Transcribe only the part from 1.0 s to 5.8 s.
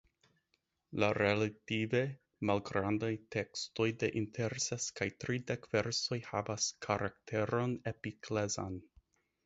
La relative malgrandaj tekstoj de inter ses kaj tridek